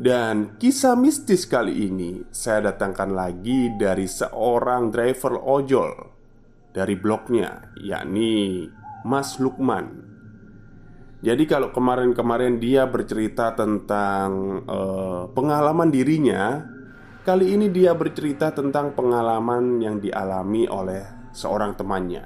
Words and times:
dan 0.00 0.56
kisah 0.56 0.96
mistis 0.96 1.44
kali 1.44 1.92
ini 1.92 2.24
saya 2.32 2.72
datangkan 2.72 3.12
lagi 3.12 3.68
dari 3.76 4.08
seorang 4.08 4.88
driver 4.88 5.36
ojol 5.36 5.92
dari 6.72 6.96
blognya, 6.96 7.68
yakni 7.76 8.64
Mas 9.04 9.36
Lukman. 9.36 10.08
Jadi 11.20 11.44
kalau 11.44 11.68
kemarin-kemarin 11.68 12.56
dia 12.56 12.88
bercerita 12.88 13.52
tentang 13.52 14.64
uh, 14.64 15.28
pengalaman 15.36 15.92
dirinya, 15.92 16.64
kali 17.20 17.52
ini 17.52 17.68
dia 17.68 17.92
bercerita 17.92 18.56
tentang 18.56 18.96
pengalaman 18.96 19.84
yang 19.84 20.00
dialami 20.00 20.64
oleh 20.64 21.28
seorang 21.36 21.76
temannya. 21.76 22.24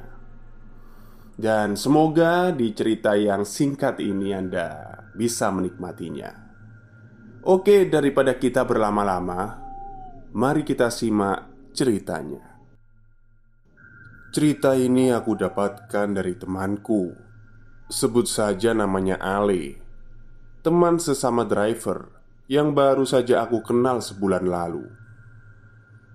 Dan 1.35 1.75
semoga 1.75 2.55
di 2.55 2.71
cerita 2.71 3.19
yang 3.19 3.43
singkat 3.43 3.99
ini 3.99 4.31
Anda 4.31 4.95
bisa 5.19 5.51
menikmatinya. 5.51 6.44
Oke, 7.45 7.85
daripada 7.93 8.41
kita 8.41 8.65
berlama-lama, 8.65 9.61
mari 10.33 10.65
kita 10.65 10.89
simak 10.89 11.45
ceritanya. 11.77 12.41
Cerita 14.33 14.73
ini 14.73 15.13
aku 15.13 15.37
dapatkan 15.37 16.09
dari 16.17 16.41
temanku. 16.41 17.13
Sebut 17.85 18.25
saja 18.25 18.73
namanya 18.73 19.21
Ale, 19.21 19.77
teman 20.65 20.97
sesama 20.97 21.45
driver 21.45 22.17
yang 22.49 22.73
baru 22.73 23.05
saja 23.05 23.45
aku 23.45 23.61
kenal 23.61 24.01
sebulan 24.01 24.49
lalu. 24.49 24.89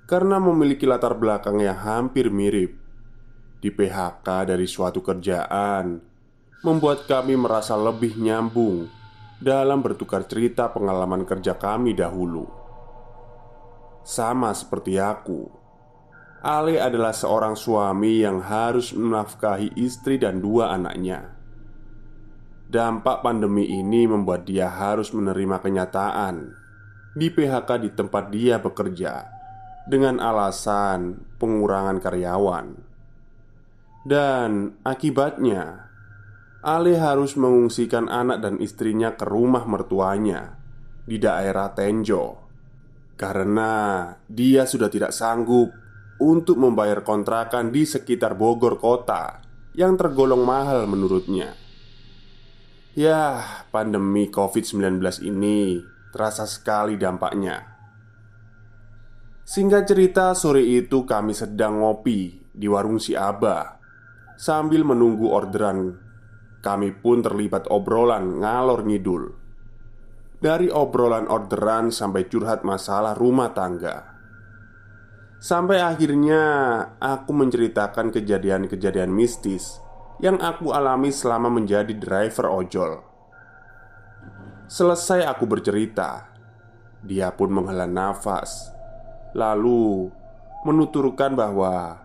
Karena 0.10 0.42
memiliki 0.42 0.90
latar 0.90 1.14
belakang 1.14 1.62
yang 1.62 1.78
hampir 1.78 2.34
mirip, 2.34 2.74
di 3.62 3.70
PHK 3.70 4.50
dari 4.50 4.66
suatu 4.66 5.06
kerjaan 5.06 6.02
membuat 6.66 7.06
kami 7.06 7.38
merasa 7.38 7.78
lebih 7.78 8.18
nyambung 8.18 8.99
dalam 9.40 9.80
bertukar 9.80 10.28
cerita 10.28 10.68
pengalaman 10.68 11.24
kerja 11.24 11.56
kami 11.56 11.96
dahulu. 11.96 12.44
Sama 14.04 14.52
seperti 14.52 15.00
aku, 15.00 15.48
Ale 16.40 16.80
adalah 16.80 17.12
seorang 17.12 17.56
suami 17.56 18.24
yang 18.24 18.40
harus 18.40 18.96
menafkahi 18.96 19.76
istri 19.76 20.16
dan 20.16 20.40
dua 20.40 20.72
anaknya. 20.72 21.36
Dampak 22.70 23.26
pandemi 23.26 23.68
ini 23.68 24.08
membuat 24.08 24.48
dia 24.48 24.72
harus 24.72 25.12
menerima 25.12 25.60
kenyataan 25.60 26.54
di 27.18 27.28
PHK 27.28 27.70
di 27.82 27.90
tempat 27.92 28.30
dia 28.32 28.62
bekerja 28.62 29.26
dengan 29.90 30.22
alasan 30.22 31.18
pengurangan 31.42 31.98
karyawan, 31.98 32.66
dan 34.06 34.78
akibatnya 34.86 35.89
Ale 36.60 37.00
harus 37.00 37.40
mengungsikan 37.40 38.12
anak 38.12 38.44
dan 38.44 38.60
istrinya 38.60 39.16
ke 39.16 39.24
rumah 39.24 39.64
mertuanya 39.64 40.60
di 41.08 41.16
daerah 41.16 41.72
Tenjo 41.72 42.50
karena 43.20 43.72
dia 44.32 44.64
sudah 44.64 44.88
tidak 44.88 45.12
sanggup 45.12 45.76
untuk 46.24 46.56
membayar 46.56 47.04
kontrakan 47.04 47.72
di 47.72 47.84
sekitar 47.84 48.36
Bogor 48.36 48.80
kota 48.80 49.44
yang 49.76 50.00
tergolong 50.00 50.44
mahal 50.44 50.88
menurutnya. 50.88 51.56
Ya, 52.96 53.44
pandemi 53.72 54.28
COVID-19 54.28 55.00
ini 55.24 55.80
terasa 56.12 56.44
sekali 56.44 57.00
dampaknya. 57.00 57.64
Singkat 59.48 59.84
cerita, 59.88 60.32
sore 60.36 60.64
itu 60.64 61.04
kami 61.08 61.32
sedang 61.32 61.80
ngopi 61.80 62.40
di 62.52 62.68
warung 62.68 63.00
si 63.00 63.16
Abah 63.16 63.80
sambil 64.36 64.84
menunggu 64.84 65.32
orderan 65.32 66.09
kami 66.60 66.92
pun 66.92 67.24
terlibat 67.24 67.72
obrolan 67.72 68.44
ngalor 68.44 68.84
ngidul. 68.84 69.32
Dari 70.40 70.72
obrolan 70.72 71.28
orderan 71.28 71.92
sampai 71.92 72.28
curhat 72.28 72.64
masalah 72.64 73.16
rumah 73.16 73.52
tangga. 73.52 74.20
Sampai 75.40 75.80
akhirnya 75.80 76.44
aku 77.00 77.32
menceritakan 77.32 78.12
kejadian-kejadian 78.12 79.08
mistis 79.08 79.80
Yang 80.20 80.44
aku 80.44 80.76
alami 80.76 81.16
selama 81.16 81.48
menjadi 81.48 81.96
driver 81.96 82.52
ojol. 82.52 83.00
Selesai 84.68 85.24
aku 85.24 85.48
bercerita 85.48 86.28
Dia 87.00 87.32
pun 87.32 87.56
menghela 87.56 87.88
nafas 87.88 88.76
Lalu 89.32 90.12
menuturkan 90.68 91.32
bahwa 91.32 92.04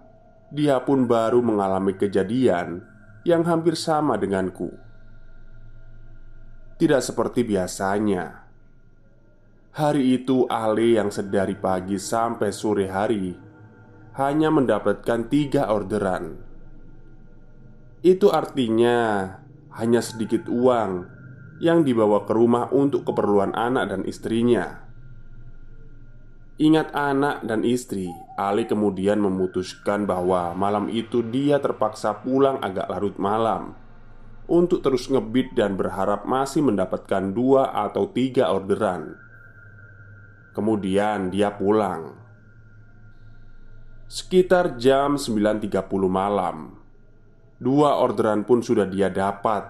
Dia 0.55 0.79
pun 0.87 1.03
baru 1.11 1.43
mengalami 1.43 1.99
kejadian 1.99 2.87
yang 3.25 3.43
hampir 3.49 3.75
sama 3.75 4.21
denganku. 4.21 4.69
Tidak 6.77 7.01
seperti 7.01 7.43
biasanya. 7.49 8.45
Hari 9.75 10.23
itu 10.23 10.47
Ale 10.47 10.95
yang 11.03 11.11
sedari 11.11 11.59
pagi 11.59 11.99
sampai 11.99 12.55
sore 12.55 12.87
hari 12.87 13.35
Hanya 14.15 14.47
mendapatkan 14.47 15.27
tiga 15.27 15.67
orderan 15.67 16.39
Itu 17.99 18.31
artinya 18.31 19.27
hanya 19.75 19.99
sedikit 19.99 20.47
uang 20.47 21.11
Yang 21.59 21.91
dibawa 21.91 22.23
ke 22.23 22.31
rumah 22.39 22.71
untuk 22.71 23.03
keperluan 23.03 23.51
anak 23.59 23.91
dan 23.91 24.07
istrinya 24.07 24.94
Ingat 26.55 26.95
anak 26.95 27.43
dan 27.43 27.67
istri, 27.67 28.07
Ali 28.39 28.71
kemudian 28.71 29.19
memutuskan 29.19 30.07
bahwa 30.07 30.55
malam 30.55 30.87
itu 30.87 31.19
dia 31.27 31.59
terpaksa 31.59 32.23
pulang 32.23 32.63
agak 32.63 32.87
larut 32.87 33.19
malam. 33.19 33.75
Untuk 34.47 34.79
terus 34.87 35.11
ngebit 35.11 35.59
dan 35.59 35.75
berharap 35.75 36.23
masih 36.31 36.63
mendapatkan 36.63 37.35
dua 37.35 37.75
atau 37.75 38.07
tiga 38.07 38.55
orderan. 38.55 39.19
Kemudian 40.55 41.35
dia 41.35 41.51
pulang. 41.51 42.15
Sekitar 44.07 44.79
jam 44.79 45.19
9.30 45.19 45.67
malam 46.07 46.79
Dua 47.59 47.99
orderan 47.99 48.47
pun 48.47 48.63
sudah 48.63 48.87
dia 48.87 49.11
dapat. 49.11 49.67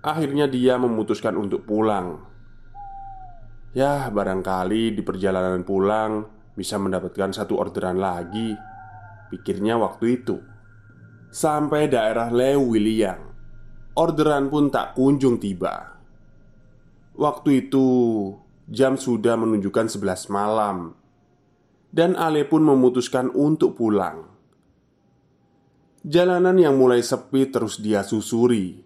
Akhirnya 0.00 0.48
dia 0.48 0.80
memutuskan 0.80 1.36
untuk 1.36 1.68
pulang 1.68 2.35
Ya, 3.76 4.08
barangkali 4.08 4.96
di 4.96 5.04
perjalanan 5.04 5.60
pulang 5.60 6.24
bisa 6.56 6.80
mendapatkan 6.80 7.36
satu 7.36 7.60
orderan 7.60 8.00
lagi. 8.00 8.56
Pikirnya 9.28 9.76
waktu 9.76 10.16
itu. 10.16 10.40
Sampai 11.28 11.92
daerah 11.92 12.32
Lewiliang 12.32 13.20
Orderan 13.96 14.48
pun 14.48 14.72
tak 14.72 14.96
kunjung 14.96 15.36
tiba. 15.36 15.92
Waktu 17.20 17.68
itu 17.68 17.88
jam 18.64 18.96
sudah 18.96 19.36
menunjukkan 19.36 19.92
11 19.92 20.32
malam. 20.32 20.96
Dan 21.92 22.16
Ale 22.16 22.48
pun 22.48 22.64
memutuskan 22.64 23.28
untuk 23.32 23.76
pulang. 23.76 24.24
Jalanan 26.00 26.56
yang 26.56 26.80
mulai 26.80 27.04
sepi 27.04 27.52
terus 27.52 27.76
dia 27.76 28.00
susuri. 28.00 28.80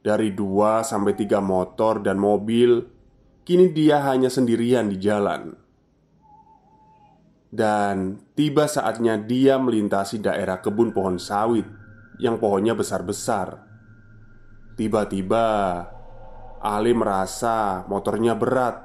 Dari 0.00 0.32
dua 0.32 0.80
sampai 0.84 1.16
tiga 1.16 1.44
motor 1.44 2.00
dan 2.00 2.16
mobil 2.16 3.01
Kini 3.42 3.74
dia 3.74 3.98
hanya 4.06 4.30
sendirian 4.30 4.86
di 4.86 5.02
jalan 5.02 5.62
dan 7.52 8.16
tiba 8.32 8.64
saatnya 8.64 9.20
dia 9.20 9.60
melintasi 9.60 10.24
daerah 10.24 10.64
kebun 10.64 10.96
pohon 10.96 11.20
sawit 11.20 11.68
yang 12.16 12.40
pohonnya 12.40 12.72
besar-besar. 12.72 13.60
Tiba-tiba, 14.72 15.44
Ali 16.64 16.96
merasa 16.96 17.84
motornya 17.92 18.32
berat, 18.32 18.80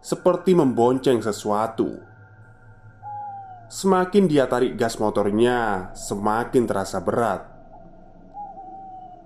seperti 0.00 0.56
membonceng 0.56 1.20
sesuatu. 1.20 2.00
Semakin 3.68 4.24
dia 4.24 4.48
tarik 4.48 4.80
gas 4.80 4.96
motornya, 4.96 5.92
semakin 5.92 6.64
terasa 6.64 7.04
berat. 7.04 7.52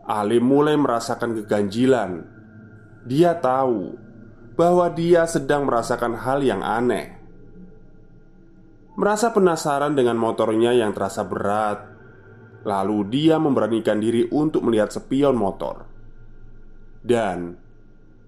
Ali 0.03 0.43
mulai 0.43 0.75
merasakan 0.75 1.43
keganjilan. 1.43 2.27
Dia 3.07 3.39
tahu 3.39 4.06
bahwa 4.57 4.89
dia 4.89 5.29
sedang 5.29 5.69
merasakan 5.69 6.17
hal 6.17 6.41
yang 6.41 6.65
aneh. 6.65 7.13
Merasa 8.97 9.29
penasaran 9.29 9.93
dengan 9.93 10.17
motornya 10.17 10.73
yang 10.73 10.97
terasa 10.97 11.23
berat. 11.29 11.95
Lalu 12.65 12.99
dia 13.13 13.37
memberanikan 13.39 14.01
diri 14.01 14.27
untuk 14.33 14.65
melihat 14.67 14.91
spion 14.91 15.37
motor. 15.37 15.85
Dan 17.05 17.67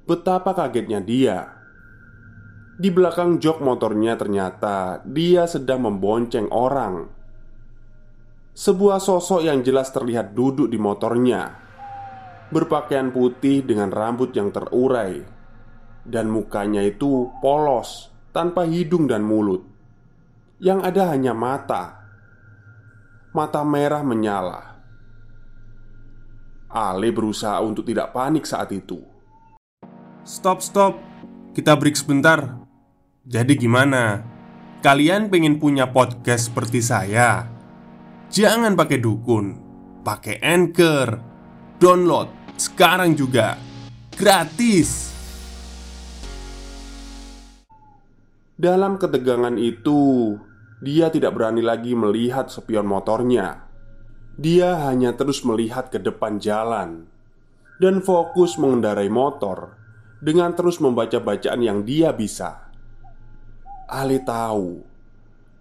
Betapa 0.08 0.56
kagetnya 0.56 1.04
dia. 1.04 1.52
Di 2.81 2.88
belakang 2.88 3.36
jok 3.36 3.60
motornya 3.60 4.16
ternyata 4.16 5.04
Dia 5.04 5.44
sedang 5.44 5.84
membonceng 5.84 6.48
orang. 6.48 7.04
Sebuah 8.56 9.04
sosok 9.04 9.44
yang 9.44 9.60
jelas 9.60 9.92
terlihat 9.92 10.32
duduk 10.32 10.72
di 10.72 10.81
motornya. 10.81 11.52
Berpakaian 12.48 13.12
putih 13.12 13.60
dengan 13.60 13.92
rambut 13.92 14.32
yang 14.32 14.48
terurai 14.48 15.38
Dan 16.08 16.32
mukanya 16.32 16.81
itu 16.81 17.28
polos 17.44 18.08
Tanpa 18.32 18.64
hidung 18.64 19.05
dan 19.05 19.20
mulut 19.20 19.78
yang 20.58 20.82
ada 20.82 21.14
hanya 21.14 21.31
mata. 21.34 22.02
Mata 23.31 23.62
merah 23.62 24.02
menyala. 24.02 24.82
Ale 26.69 27.14
berusaha 27.14 27.62
untuk 27.62 27.87
tidak 27.87 28.10
panik 28.12 28.44
saat 28.44 28.75
itu. 28.75 29.00
Stop, 30.26 30.60
stop. 30.60 30.99
Kita 31.55 31.78
break 31.78 31.96
sebentar. 31.96 32.58
Jadi 33.25 33.55
gimana? 33.56 34.20
Kalian 34.84 35.32
pengen 35.32 35.56
punya 35.62 35.88
podcast 35.88 36.52
seperti 36.52 36.82
saya? 36.84 37.49
Jangan 38.28 38.76
pakai 38.76 39.00
dukun, 39.00 39.56
pakai 40.05 40.43
Anchor. 40.44 41.08
Download 41.81 42.28
sekarang 42.58 43.14
juga. 43.16 43.56
Gratis. 44.12 45.18
Dalam 48.58 48.99
ketegangan 48.99 49.55
itu, 49.55 50.34
dia 50.82 51.14
tidak 51.14 51.38
berani 51.38 51.62
lagi 51.62 51.94
melihat 51.94 52.50
spion 52.50 52.90
motornya. 52.90 53.70
Dia 54.34 54.82
hanya 54.82 55.14
terus 55.14 55.46
melihat 55.46 55.94
ke 55.94 56.02
depan 56.02 56.43
jalan 56.43 57.06
dan 57.78 58.02
fokus 58.02 58.58
mengendarai 58.58 59.06
motor 59.06 59.78
dengan 60.19 60.58
terus 60.58 60.82
membaca 60.82 61.22
bacaan 61.22 61.62
yang 61.62 61.87
dia 61.87 62.10
bisa. 62.10 62.66
Ali 63.87 64.19
tahu 64.26 64.82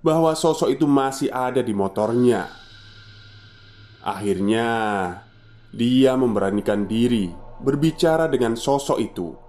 bahwa 0.02 0.34
sosok 0.34 0.74
itu 0.74 0.90
masih 0.90 1.30
ada 1.30 1.62
di 1.62 1.78
motornya. 1.78 2.50
Akhirnya, 4.02 4.70
dia 5.70 6.18
memberanikan 6.18 6.90
diri 6.90 7.30
berbicara 7.62 8.26
dengan 8.26 8.58
sosok 8.58 8.98
itu. 8.98 9.47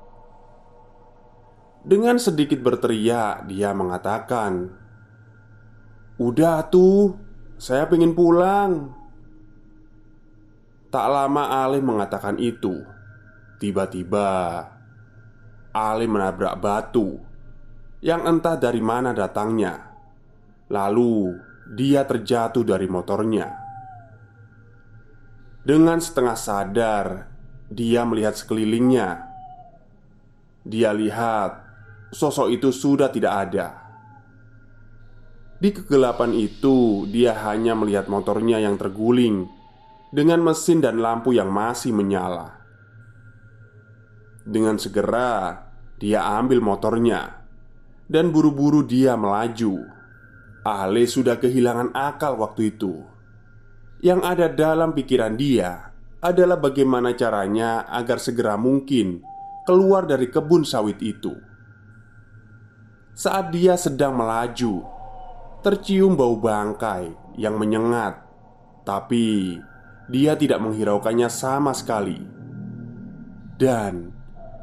Dengan 1.89 2.21
sedikit 2.21 2.61
berteriak, 2.61 3.49
dia 3.49 3.73
mengatakan, 3.73 4.69
Udah 6.21 6.69
tuh, 6.69 7.17
saya 7.57 7.89
pengen 7.89 8.13
pulang. 8.13 8.93
Tak 10.89 11.07
lama 11.09 11.65
Ali 11.65 11.85
mengatakan 11.85 12.41
itu 12.41 12.81
Tiba-tiba 13.61 14.65
Ali 15.77 16.09
menabrak 16.09 16.57
batu 16.65 17.21
Yang 18.01 18.23
entah 18.25 18.57
dari 18.57 18.81
mana 18.81 19.13
datangnya. 19.13 19.85
Lalu 20.73 21.37
dia 21.77 22.09
terjatuh 22.09 22.65
dari 22.65 22.89
motornya. 22.89 23.53
Dengan 25.61 26.01
setengah 26.01 26.37
sadar 26.41 27.07
Dia 27.69 28.09
melihat 28.09 28.33
sekelilingnya. 28.33 29.29
Dia 30.65 30.97
lihat 30.97 31.68
Sosok 32.09 32.49
itu 32.53 32.73
sudah 32.73 33.13
tidak 33.13 33.35
ada 33.49 33.89
di 35.59 35.75
kegelapan 35.75 36.39
itu, 36.39 37.03
dia 37.11 37.35
hanya 37.51 37.75
melihat 37.75 38.07
motornya 38.07 38.63
yang 38.63 38.79
terguling 38.79 39.51
dengan 40.15 40.39
mesin 40.39 40.79
dan 40.79 41.03
lampu 41.03 41.35
yang 41.35 41.51
masih 41.51 41.91
menyala. 41.91 42.63
Dengan 44.47 44.79
segera, 44.79 45.67
dia 45.99 46.23
ambil 46.39 46.63
motornya 46.63 47.43
dan 48.07 48.31
buru-buru 48.31 48.87
dia 48.87 49.19
melaju. 49.19 49.83
Ale 50.63 51.11
sudah 51.11 51.43
kehilangan 51.43 51.91
akal 51.91 52.39
waktu 52.39 52.79
itu. 52.79 53.03
Yang 53.99 54.21
ada 54.31 54.47
dalam 54.47 54.95
pikiran 54.95 55.35
dia 55.35 55.91
adalah 56.23 56.63
bagaimana 56.63 57.19
caranya 57.19 57.83
agar 57.91 58.23
segera 58.23 58.55
mungkin 58.55 59.27
keluar 59.67 60.07
dari 60.07 60.31
kebun 60.31 60.63
sawit 60.63 61.03
itu. 61.03 61.35
Saat 63.19 63.51
dia 63.51 63.75
sedang 63.75 64.15
melaju, 64.15 64.87
tercium 65.67 66.15
bau 66.15 66.39
bangkai 66.39 67.35
yang 67.35 67.59
menyengat, 67.59 68.23
tapi 68.87 69.59
dia 70.07 70.39
tidak 70.39 70.63
menghiraukannya 70.63 71.27
sama 71.27 71.75
sekali. 71.75 72.15
Dan 73.59 74.15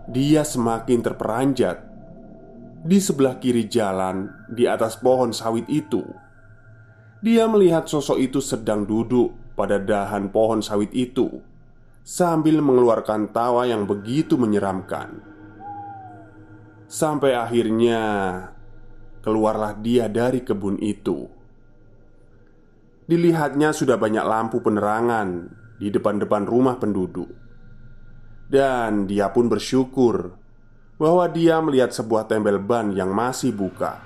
dia 0.07 0.47
semakin 0.47 1.03
terperanjat 1.03 1.83
di 2.79 2.95
sebelah 2.95 3.43
kiri 3.43 3.67
jalan 3.67 4.31
di 4.47 4.63
atas 4.71 5.03
pohon 5.03 5.35
sawit 5.35 5.67
itu. 5.67 6.07
Dia 7.19 7.51
melihat 7.51 7.91
sosok 7.91 8.23
itu 8.23 8.39
sedang 8.39 8.87
duduk 8.87 9.35
pada 9.59 9.83
dahan 9.83 10.31
pohon 10.31 10.63
sawit 10.63 10.95
itu 10.95 11.43
sambil 12.07 12.63
mengeluarkan 12.63 13.35
tawa 13.35 13.67
yang 13.67 13.83
begitu 13.83 14.39
menyeramkan. 14.39 15.34
Sampai 16.85 17.33
akhirnya 17.33 18.01
keluarlah 19.25 19.73
dia 19.81 20.05
dari 20.05 20.45
kebun 20.45 20.77
itu. 20.77 21.25
Dilihatnya 23.09 23.73
sudah 23.73 23.97
banyak 23.97 24.21
lampu 24.21 24.61
penerangan 24.61 25.49
di 25.81 25.89
depan-depan 25.89 26.45
rumah 26.45 26.77
penduduk, 26.77 27.29
dan 28.49 29.09
dia 29.09 29.33
pun 29.33 29.49
bersyukur 29.49 30.37
bahwa 31.01 31.25
dia 31.29 31.57
melihat 31.61 31.89
sebuah 31.89 32.29
tembel 32.29 32.61
ban 32.61 32.93
yang 32.93 33.09
masih 33.13 33.49
buka. 33.53 34.01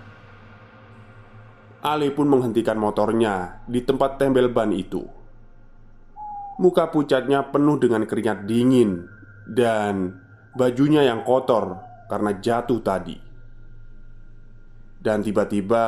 Ali 1.80 2.12
pun 2.12 2.28
menghentikan 2.28 2.76
motornya 2.76 3.64
di 3.68 3.84
tempat 3.84 4.20
tembel 4.20 4.52
ban 4.52 4.72
itu. 4.76 5.04
Muka 6.60 6.92
pucatnya 6.92 7.44
penuh 7.56 7.80
dengan 7.80 8.04
keringat 8.04 8.44
dingin 8.44 9.08
dan 9.48 10.12
bajunya 10.60 11.08
yang 11.08 11.24
kotor 11.24 11.89
karena 12.10 12.36
jatuh 12.42 12.82
tadi. 12.82 13.18
Dan 15.00 15.24
tiba-tiba 15.24 15.86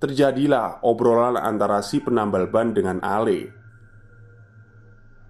terjadilah 0.00 0.82
obrolan 0.82 1.38
antara 1.38 1.84
si 1.84 2.02
penambal 2.02 2.48
ban 2.50 2.74
dengan 2.74 2.98
Ale. 3.04 3.54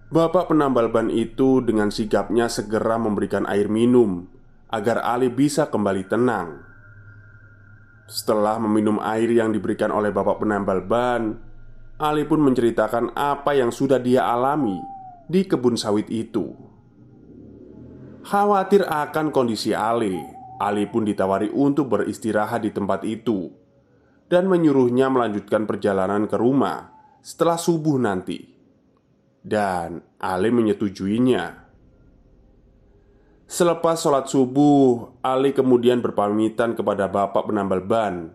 Bapak 0.06 0.54
penambal 0.54 0.88
ban 0.88 1.10
itu 1.10 1.60
dengan 1.60 1.90
sigapnya 1.90 2.46
segera 2.46 2.96
memberikan 2.96 3.44
air 3.50 3.66
minum 3.66 4.30
agar 4.70 5.02
Ale 5.02 5.28
bisa 5.28 5.66
kembali 5.66 6.06
tenang. 6.06 6.62
Setelah 8.06 8.62
meminum 8.62 9.02
air 9.02 9.26
yang 9.26 9.50
diberikan 9.50 9.90
oleh 9.90 10.14
bapak 10.14 10.38
penambal 10.46 10.78
ban, 10.86 11.42
Ali 11.96 12.28
pun 12.28 12.44
menceritakan 12.44 13.16
apa 13.16 13.56
yang 13.56 13.72
sudah 13.72 13.96
dia 13.96 14.28
alami 14.28 14.78
di 15.26 15.42
kebun 15.48 15.75
sawit 15.80 16.06
itu. 16.12 16.75
Khawatir 18.26 18.83
akan 18.83 19.30
kondisi 19.30 19.71
Ali, 19.71 20.18
Ali 20.59 20.90
pun 20.90 21.06
ditawari 21.06 21.47
untuk 21.47 21.95
beristirahat 21.95 22.66
di 22.66 22.75
tempat 22.75 23.06
itu 23.06 23.54
dan 24.26 24.50
menyuruhnya 24.50 25.06
melanjutkan 25.06 25.62
perjalanan 25.62 26.26
ke 26.26 26.35
rumah 26.35 26.90
setelah 27.23 27.54
subuh 27.54 27.95
nanti, 28.02 28.42
dan 29.47 30.02
Ali 30.18 30.50
menyetujuinya. 30.50 31.71
Selepas 33.47 34.02
sholat 34.02 34.26
subuh, 34.26 35.23
Ali 35.23 35.54
kemudian 35.54 36.02
berpamitan 36.02 36.75
kepada 36.75 37.06
bapak 37.06 37.47
penambal 37.47 37.78
ban 37.78 38.35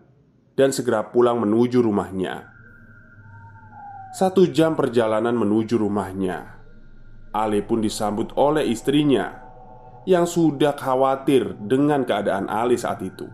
dan 0.56 0.72
segera 0.72 1.04
pulang 1.12 1.36
menuju 1.36 1.84
rumahnya. 1.84 2.48
Satu 4.16 4.48
jam 4.48 4.72
perjalanan 4.72 5.36
menuju 5.36 5.76
rumahnya, 5.76 6.64
Ali 7.36 7.60
pun 7.60 7.84
disambut 7.84 8.32
oleh 8.40 8.64
istrinya 8.72 9.41
yang 10.08 10.26
sudah 10.26 10.74
khawatir 10.74 11.54
dengan 11.62 12.02
keadaan 12.02 12.50
Ali 12.50 12.74
saat 12.74 13.02
itu. 13.02 13.28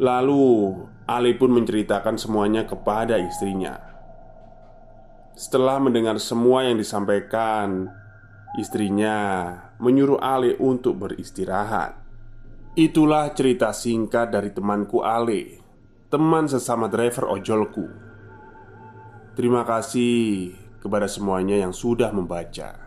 Lalu, 0.00 0.74
Ali 1.04 1.36
pun 1.36 1.52
menceritakan 1.52 2.16
semuanya 2.16 2.64
kepada 2.64 3.20
istrinya. 3.20 3.76
Setelah 5.34 5.82
mendengar 5.82 6.16
semua 6.22 6.64
yang 6.64 6.78
disampaikan, 6.78 7.90
Istrinya 8.54 9.50
menyuruh 9.82 10.22
Ale 10.22 10.54
untuk 10.62 10.94
beristirahat. 11.02 11.98
Itulah 12.78 13.34
cerita 13.34 13.74
singkat 13.74 14.30
dari 14.30 14.54
temanku 14.54 15.02
Ale, 15.02 15.58
teman 16.06 16.46
sesama 16.46 16.86
driver 16.86 17.26
ojolku. 17.34 17.90
Terima 19.34 19.66
kasih 19.66 20.54
kepada 20.78 21.10
semuanya 21.10 21.66
yang 21.66 21.74
sudah 21.74 22.14
membaca. 22.14 22.83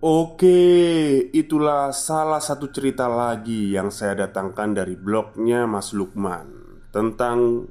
Oke, 0.00 1.28
itulah 1.28 1.92
salah 1.92 2.40
satu 2.40 2.72
cerita 2.72 3.04
lagi 3.04 3.76
yang 3.76 3.92
saya 3.92 4.24
datangkan 4.24 4.72
dari 4.72 4.96
blognya 4.96 5.68
Mas 5.68 5.92
Lukman 5.92 6.80
tentang 6.88 7.68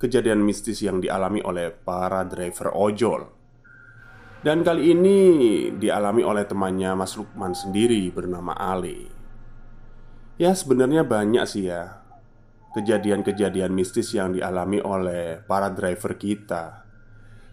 kejadian 0.00 0.40
mistis 0.40 0.80
yang 0.80 1.04
dialami 1.04 1.44
oleh 1.44 1.68
para 1.68 2.24
driver 2.24 2.72
ojol. 2.72 3.28
Dan 4.40 4.64
kali 4.64 4.96
ini 4.96 5.18
dialami 5.76 6.24
oleh 6.24 6.48
temannya 6.48 6.96
Mas 6.96 7.12
Lukman 7.12 7.52
sendiri 7.52 8.08
bernama 8.14 8.54
Ali 8.54 9.08
Ya 10.38 10.52
sebenarnya 10.54 11.02
banyak 11.08 11.44
sih 11.48 11.66
ya 11.66 12.04
Kejadian-kejadian 12.76 13.72
mistis 13.72 14.12
yang 14.12 14.36
dialami 14.36 14.78
oleh 14.84 15.40
para 15.40 15.72
driver 15.72 16.14
kita 16.14 16.84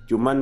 Cuman 0.06 0.38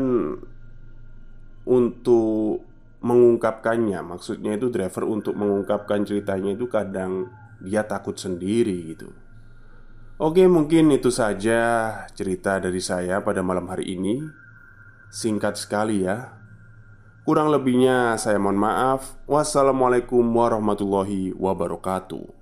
Untuk 1.69 2.70
mengungkapkannya 3.01 4.01
Maksudnya 4.05 4.57
itu 4.57 4.69
driver 4.69 5.05
untuk 5.05 5.37
mengungkapkan 5.37 6.05
ceritanya 6.05 6.53
itu 6.55 6.69
kadang 6.69 7.29
Dia 7.61 7.85
takut 7.85 8.17
sendiri 8.17 8.95
gitu 8.95 9.13
Oke 10.21 10.45
mungkin 10.45 10.93
itu 10.93 11.09
saja 11.09 11.59
cerita 12.13 12.61
dari 12.61 12.79
saya 12.79 13.25
pada 13.25 13.41
malam 13.41 13.65
hari 13.69 13.97
ini 13.97 14.21
Singkat 15.09 15.57
sekali 15.57 16.05
ya 16.05 16.41
Kurang 17.21 17.53
lebihnya 17.53 18.17
saya 18.17 18.41
mohon 18.41 18.57
maaf. 18.57 19.13
Wassalamualaikum 19.29 20.25
warahmatullahi 20.25 21.37
wabarakatuh. 21.37 22.40